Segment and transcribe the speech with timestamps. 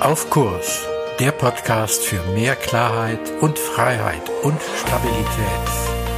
[0.00, 0.86] Auf Kurs,
[1.18, 5.26] der Podcast für mehr Klarheit und Freiheit und Stabilität.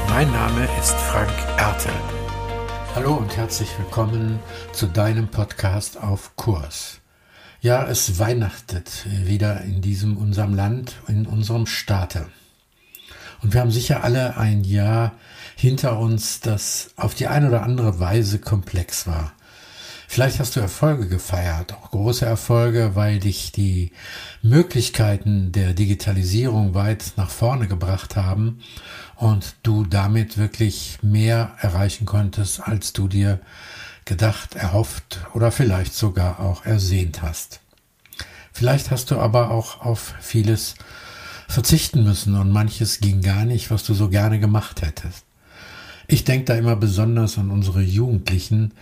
[0.08, 1.90] Mein Name ist Frank Ertel.
[2.94, 4.38] Hallo und herzlich willkommen
[4.72, 7.00] zu deinem Podcast Auf Kurs.
[7.60, 12.26] Ja, es weihnachtet wieder in diesem unserem Land, in unserem Staate.
[13.42, 15.10] Und wir haben sicher alle ein Jahr
[15.56, 19.32] hinter uns, das auf die eine oder andere Weise komplex war.
[20.12, 23.92] Vielleicht hast du Erfolge gefeiert, auch große Erfolge, weil dich die
[24.42, 28.60] Möglichkeiten der Digitalisierung weit nach vorne gebracht haben
[29.16, 33.40] und du damit wirklich mehr erreichen konntest, als du dir
[34.04, 37.60] gedacht, erhofft oder vielleicht sogar auch ersehnt hast.
[38.52, 40.74] Vielleicht hast du aber auch auf vieles
[41.48, 45.24] verzichten müssen und manches ging gar nicht, was du so gerne gemacht hättest.
[46.06, 48.74] Ich denke da immer besonders an unsere Jugendlichen,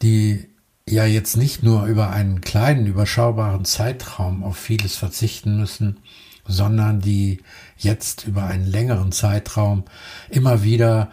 [0.00, 0.48] die
[0.90, 5.98] ja jetzt nicht nur über einen kleinen, überschaubaren Zeitraum auf vieles verzichten müssen,
[6.46, 7.40] sondern die
[7.76, 9.84] jetzt über einen längeren Zeitraum
[10.30, 11.10] immer wieder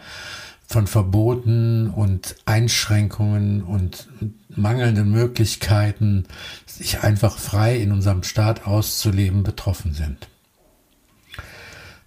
[0.66, 4.08] von Verboten und Einschränkungen und
[4.48, 6.24] mangelnden Möglichkeiten,
[6.66, 10.28] sich einfach frei in unserem Staat auszuleben, betroffen sind.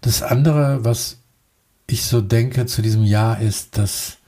[0.01, 1.17] Das andere, was
[1.87, 4.18] ich so denke zu diesem Jahr, ist, dass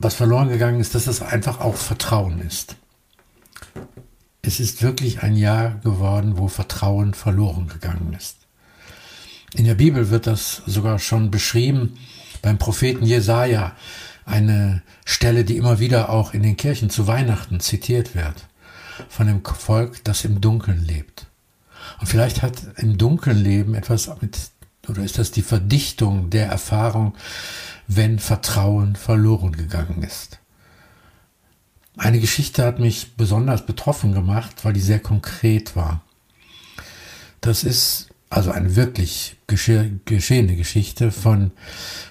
[0.00, 2.74] was verloren gegangen ist, dass es einfach auch Vertrauen ist.
[4.42, 8.38] Es ist wirklich ein Jahr geworden, wo Vertrauen verloren gegangen ist.
[9.54, 11.98] In der Bibel wird das sogar schon beschrieben
[12.40, 13.76] beim Propheten Jesaja,
[14.24, 18.46] eine Stelle, die immer wieder auch in den Kirchen zu Weihnachten zitiert wird,
[19.08, 21.26] von dem Volk, das im Dunkeln lebt.
[22.00, 24.38] Und vielleicht hat im Dunkeln leben etwas mit,
[24.90, 27.14] oder ist das die Verdichtung der Erfahrung,
[27.86, 30.38] wenn Vertrauen verloren gegangen ist.
[31.96, 36.02] Eine Geschichte hat mich besonders betroffen gemacht, weil die sehr konkret war.
[37.40, 41.50] Das ist also eine wirklich gesche geschehene Geschichte von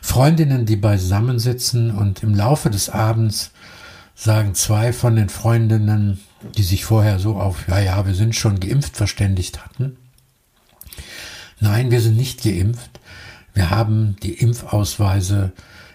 [0.01, 3.51] Freundinnen, die beisammensitzen und im Laufe des Abends
[4.15, 6.19] sagen zwei von den Freundinnen,
[6.57, 9.95] die sich vorher so auf, ja, ja, wir sind schon geimpft verständigt hatten.
[11.59, 12.99] Nein, wir sind nicht geimpft.
[13.53, 15.51] Wir haben die Impfausweise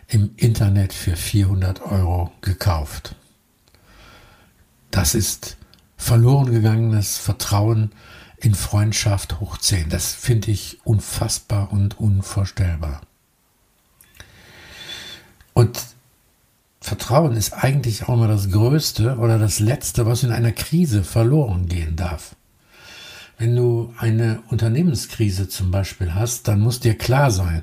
[0.09, 3.15] im Internet für 400 Euro gekauft.
[4.91, 5.57] Das ist
[5.97, 7.93] verloren gegangenes Vertrauen
[8.37, 9.89] in Freundschaft hoch 10.
[9.89, 13.01] Das finde ich unfassbar und unvorstellbar.
[15.55, 15.81] Und
[16.81, 21.67] Vertrauen ist eigentlich auch immer das Größte oder das Letzte, was in einer Krise verloren
[21.67, 22.37] gehen darf.
[23.39, 27.63] Wenn du eine Unternehmenskrise zum Beispiel hast, dann muss dir klar sein,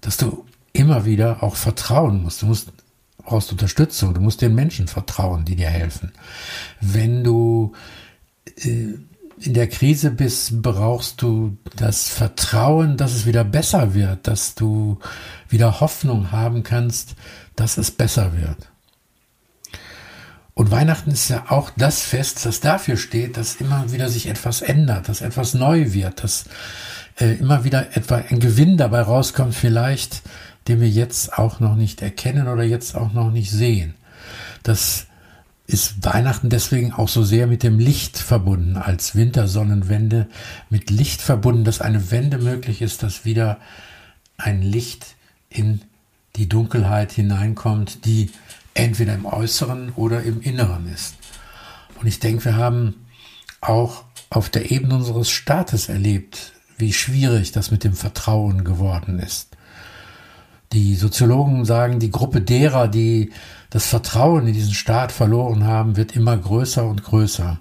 [0.00, 2.42] dass du immer wieder auch vertrauen musst.
[2.42, 2.68] Du musst
[3.30, 6.12] brauchst Unterstützung, du musst den Menschen vertrauen, die dir helfen.
[6.80, 7.72] Wenn du
[8.56, 8.94] äh,
[9.40, 14.98] in der Krise bist, brauchst du das Vertrauen, dass es wieder besser wird, dass du
[15.48, 17.14] wieder Hoffnung haben kannst,
[17.56, 18.70] dass es besser wird.
[20.70, 25.08] Weihnachten ist ja auch das Fest, das dafür steht, dass immer wieder sich etwas ändert,
[25.08, 26.44] dass etwas neu wird, dass
[27.18, 30.22] äh, immer wieder etwa ein Gewinn dabei rauskommt, vielleicht,
[30.68, 33.94] den wir jetzt auch noch nicht erkennen oder jetzt auch noch nicht sehen.
[34.62, 35.06] Das
[35.66, 40.26] ist Weihnachten deswegen auch so sehr mit dem Licht verbunden, als Wintersonnenwende
[40.68, 43.58] mit Licht verbunden, dass eine Wende möglich ist, dass wieder
[44.36, 45.14] ein Licht
[45.48, 45.82] in
[46.36, 48.30] die Dunkelheit hineinkommt, die
[48.74, 51.16] entweder im Äußeren oder im Inneren ist.
[52.00, 53.06] Und ich denke, wir haben
[53.60, 59.56] auch auf der Ebene unseres Staates erlebt, wie schwierig das mit dem Vertrauen geworden ist.
[60.72, 63.32] Die Soziologen sagen, die Gruppe derer, die
[63.70, 67.60] das Vertrauen in diesen Staat verloren haben, wird immer größer und größer.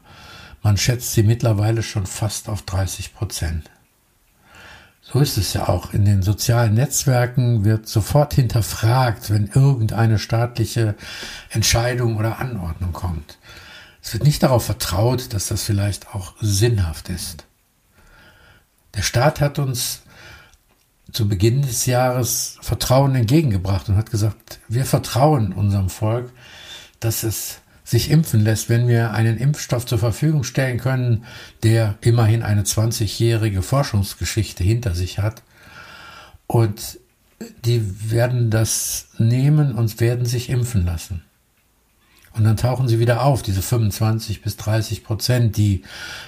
[0.62, 3.70] Man schätzt sie mittlerweile schon fast auf 30 Prozent.
[5.12, 5.94] So ist es ja auch.
[5.94, 10.96] In den sozialen Netzwerken wird sofort hinterfragt, wenn irgendeine staatliche
[11.50, 13.40] Entscheidung oder Anordnung kommt.
[14.04, 17.46] Es wird nicht darauf vertraut, dass das vielleicht auch sinnhaft ist.
[18.96, 20.02] Der Staat hat uns
[21.12, 26.32] zu Beginn des Jahres Vertrauen entgegengebracht und hat gesagt, wir vertrauen unserem Volk,
[27.00, 31.24] dass es sich impfen lässt, wenn wir einen Impfstoff zur Verfügung stellen können,
[31.64, 35.42] der immerhin eine 20-jährige Forschungsgeschichte hinter sich hat.
[36.46, 37.00] Und
[37.66, 41.24] die werden das nehmen und werden sich impfen lassen.
[42.34, 45.82] Und dann tauchen sie wieder auf, diese 25 bis 30 Prozent, die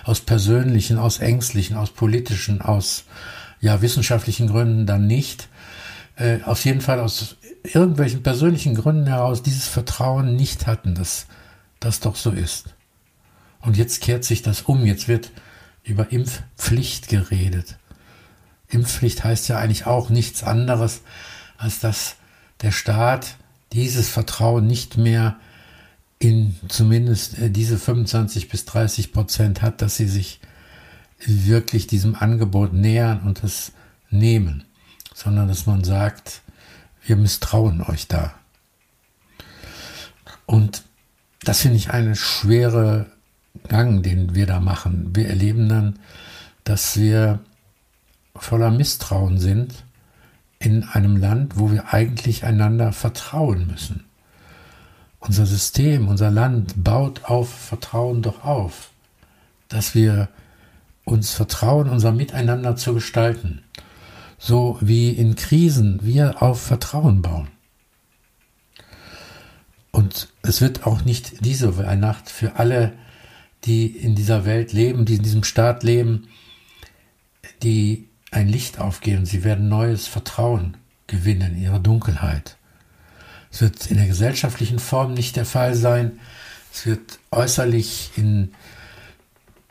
[0.04, 3.04] aus persönlichen, aus ängstlichen, aus politischen, aus
[3.60, 5.48] ja, wissenschaftlichen Gründen dann nicht.
[6.16, 11.28] Äh, auf jeden Fall aus irgendwelchen persönlichen Gründen heraus dieses Vertrauen nicht hatten, dass
[11.82, 12.76] das doch so ist.
[13.60, 14.86] Und jetzt kehrt sich das um.
[14.86, 15.32] Jetzt wird
[15.84, 17.78] über Impfpflicht geredet.
[18.70, 21.02] Impfpflicht heißt ja eigentlich auch nichts anderes,
[21.58, 22.16] als dass
[22.62, 23.36] der Staat
[23.74, 25.38] dieses Vertrauen nicht mehr
[26.20, 30.40] in zumindest äh, diese 25 bis 30 Prozent hat, dass sie sich
[31.26, 33.72] wirklich diesem Angebot nähern und es
[34.10, 34.66] nehmen,
[35.14, 36.42] sondern dass man sagt,
[37.04, 38.36] wir misstrauen euch da.
[40.46, 40.84] Und
[41.44, 43.08] das finde ich eine schwere
[43.68, 45.16] Gang, den wir da machen.
[45.16, 46.00] Wir erleben dann,
[46.64, 47.40] dass wir
[48.36, 49.84] voller Misstrauen sind
[50.60, 54.06] in einem Land, wo wir eigentlich einander vertrauen müssen.
[55.20, 58.92] Unser System, unser Land baut auf Vertrauen doch auf,
[59.68, 60.30] dass wir
[61.04, 63.64] uns vertrauen, unser Miteinander zu gestalten,
[64.38, 67.48] so wie in Krisen wir auf Vertrauen bauen.
[70.52, 72.92] Es wird auch nicht diese Weihnacht für alle,
[73.64, 76.28] die in dieser Welt leben, die in diesem Staat leben,
[77.64, 79.26] die ein Licht aufgehen.
[79.26, 80.76] Sie werden neues Vertrauen
[81.08, 82.58] gewinnen in ihrer Dunkelheit.
[83.50, 86.20] Es wird in der gesellschaftlichen Form nicht der Fall sein.
[86.74, 88.52] Es wird äußerlich in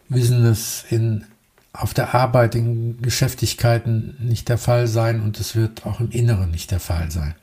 [0.09, 1.27] Business, in,
[1.75, 6.51] auf der Arbeit, in Geschäftigkeiten nicht der Fall sein und es wird auch im Inneren
[6.51, 7.35] nicht der Fall sein.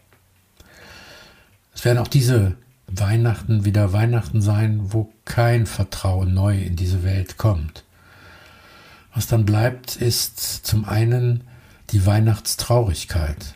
[1.75, 2.57] Es werden auch diese
[2.87, 7.83] Weihnachten wieder Weihnachten sein, wo kein Vertrauen neu in diese Welt kommt.
[9.13, 11.43] Was dann bleibt, ist zum einen
[11.89, 13.55] die Weihnachtstraurigkeit.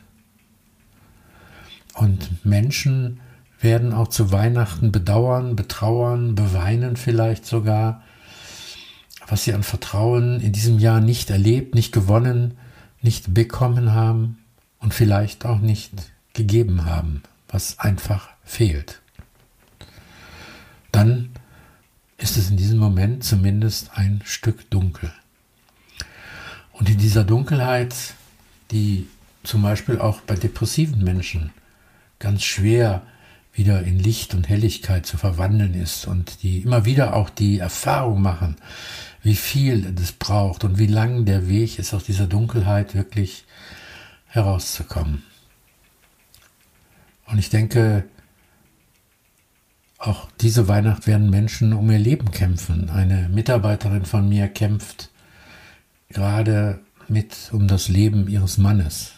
[1.93, 3.19] Und Menschen
[3.59, 8.01] werden auch zu Weihnachten bedauern, betrauern, beweinen vielleicht sogar,
[9.27, 12.57] was sie an Vertrauen in diesem Jahr nicht erlebt, nicht gewonnen,
[13.01, 14.39] nicht bekommen haben
[14.79, 15.91] und vielleicht auch nicht
[16.33, 19.00] gegeben haben, was einfach fehlt.
[20.91, 21.29] Dann
[22.17, 25.11] ist es in diesem Moment zumindest ein Stück dunkel.
[26.73, 27.95] Und in dieser Dunkelheit,
[28.71, 29.07] die
[29.43, 31.51] zum Beispiel auch bei depressiven Menschen
[32.19, 33.01] ganz schwer
[33.53, 38.21] wieder in Licht und Helligkeit zu verwandeln ist und die immer wieder auch die Erfahrung
[38.21, 38.55] machen,
[39.23, 43.43] wie viel es braucht und wie lang der Weg ist, aus dieser Dunkelheit wirklich
[44.27, 45.23] herauszukommen.
[47.25, 48.05] Und ich denke,
[50.01, 52.89] auch diese Weihnacht werden Menschen um ihr Leben kämpfen.
[52.89, 55.11] Eine Mitarbeiterin von mir kämpft
[56.09, 59.11] gerade mit um das Leben ihres Mannes,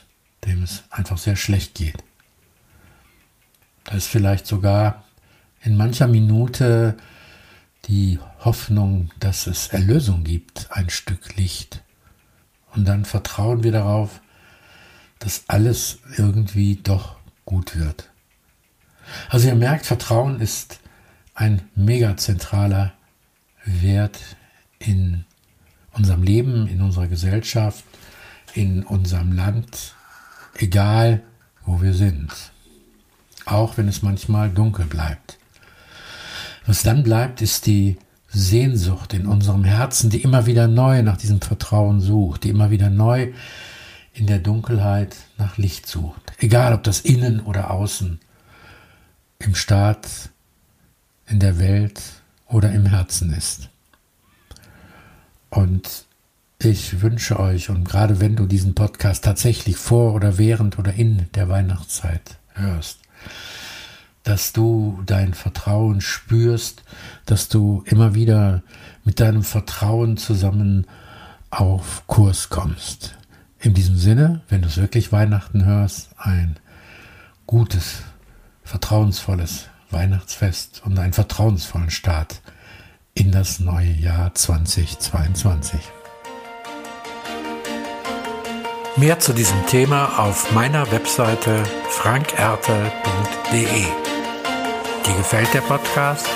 [0.46, 2.04] dem es einfach sehr schlecht geht.
[3.86, 5.06] Da ist vielleicht sogar
[5.62, 6.98] in mancher Minute
[7.86, 11.82] die Hoffnung, dass es Erlösung gibt, ein Stück Licht.
[12.76, 14.22] Und dann vertrauen wir darauf,
[15.20, 17.16] dass alles irgendwie doch
[17.46, 18.10] gut wird.
[19.30, 20.80] Also ihr merkt, Vertrauen ist
[21.36, 22.94] ein mega zentraler
[23.66, 24.20] Wert
[24.80, 25.26] in
[25.94, 27.84] unserem Leben, in unserer Gesellschaft,
[28.54, 29.96] in unserem Land,
[30.56, 31.22] egal
[31.66, 32.32] wo wir sind
[33.46, 35.38] auch wenn es manchmal dunkel bleibt.
[36.66, 37.98] Was dann bleibt, ist die
[38.30, 42.90] Sehnsucht in unserem Herzen, die immer wieder neu nach diesem Vertrauen sucht, die immer wieder
[42.90, 43.32] neu
[44.14, 46.34] in der Dunkelheit nach Licht sucht.
[46.40, 48.20] Egal ob das innen oder außen,
[49.44, 50.08] im Staat,
[51.28, 52.02] in der Welt
[52.48, 53.70] oder im Herzen ist.
[55.50, 56.06] Und
[56.60, 61.28] ich wünsche euch, und gerade wenn du diesen Podcast tatsächlich vor oder während oder in
[61.36, 63.00] der Weihnachtszeit hörst,
[64.24, 66.84] dass du dein Vertrauen spürst,
[67.26, 68.64] dass du immer wieder
[69.04, 70.88] mit deinem Vertrauen zusammen
[71.50, 73.18] auf Kurs kommst.
[73.60, 76.58] In diesem Sinne, wenn du es wirklich Weihnachten hörst, ein
[77.46, 78.04] gutes,
[78.64, 82.42] vertrauensvolles Weihnachtsfest und einen vertrauensvollen Start
[83.14, 85.80] in das neue Jahr 2022.
[88.96, 93.86] Mehr zu diesem Thema auf meiner Webseite frankerte.de.
[95.06, 96.28] Dir gefällt der Podcast?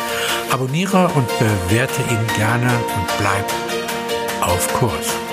[0.51, 3.45] Abonniere und bewerte ihn gerne und bleib
[4.41, 5.26] auf Kurs.